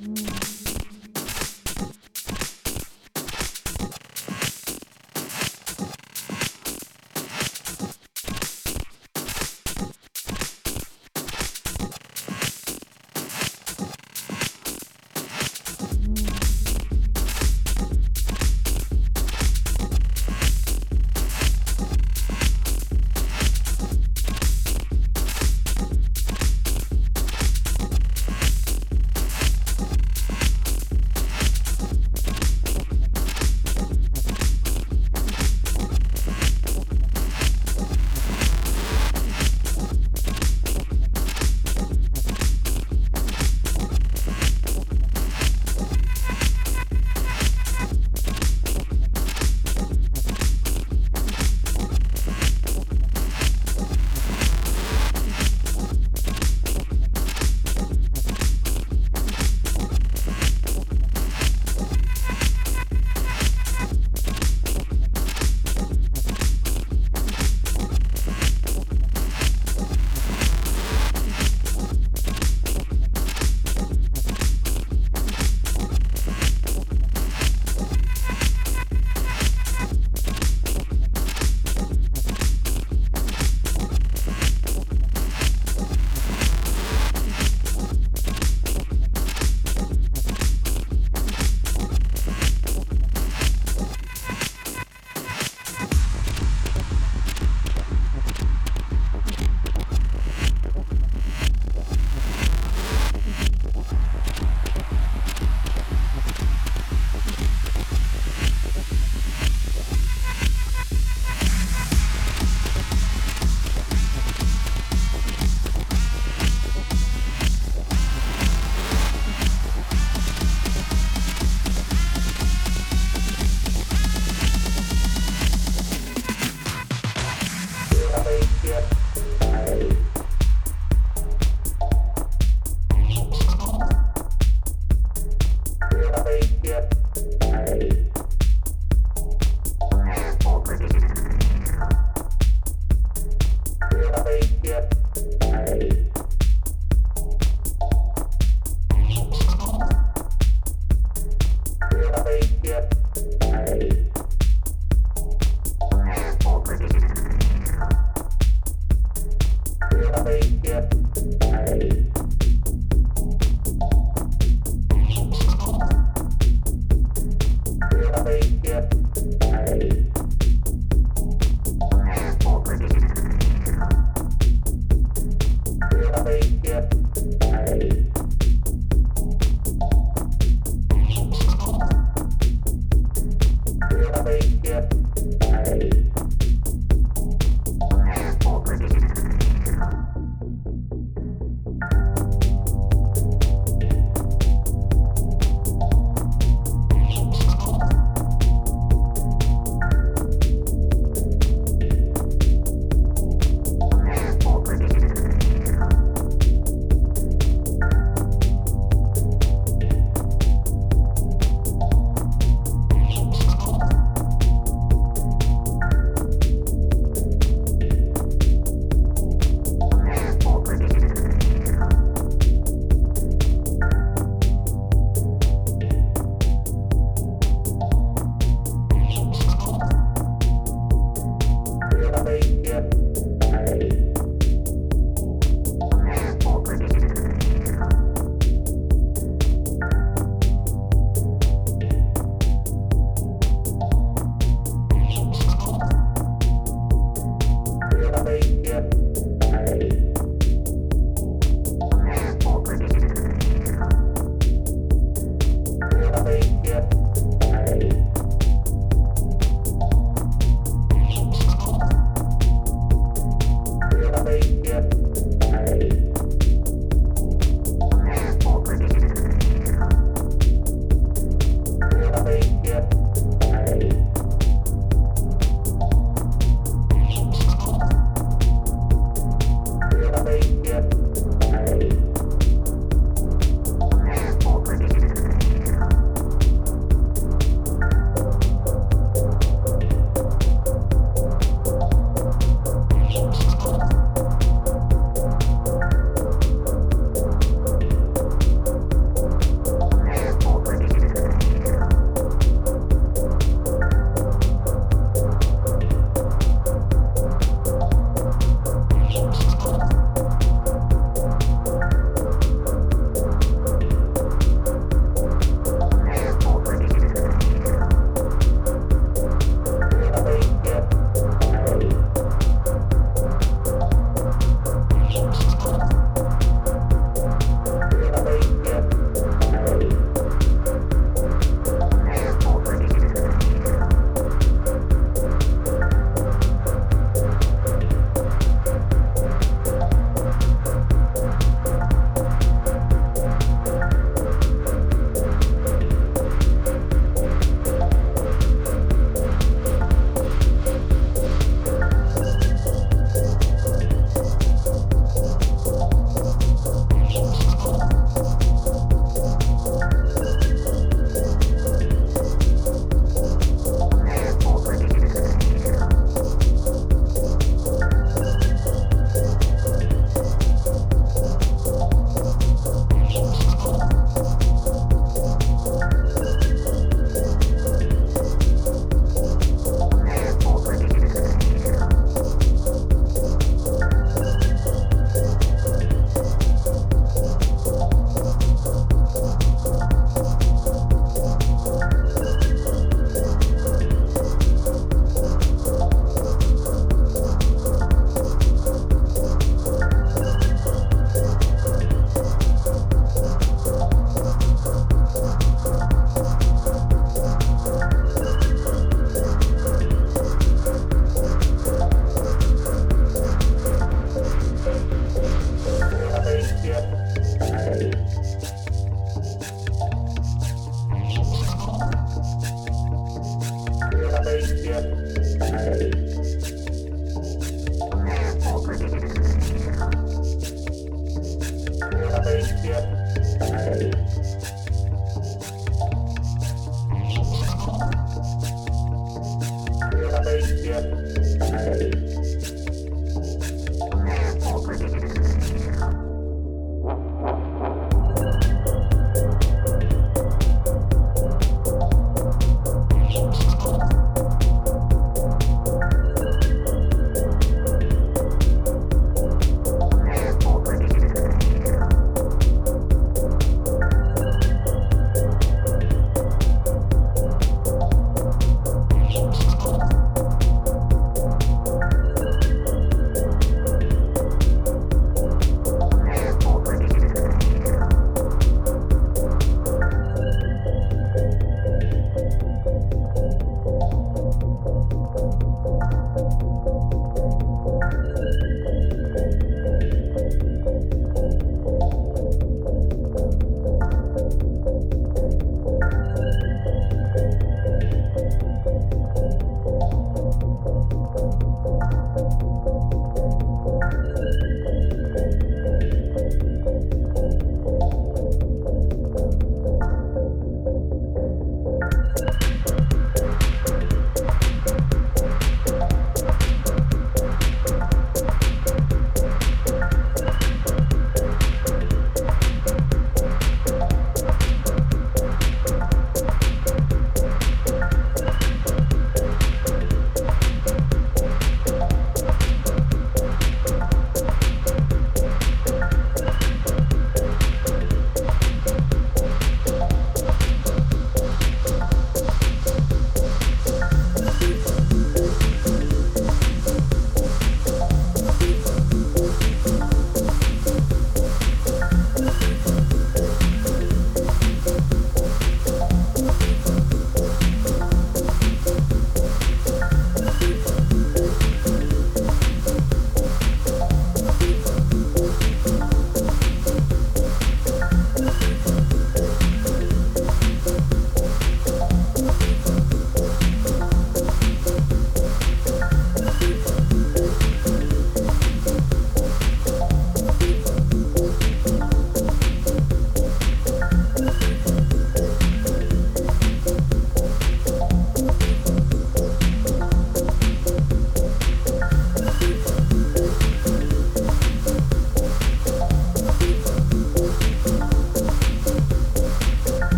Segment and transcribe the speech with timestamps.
[0.00, 0.59] Bye.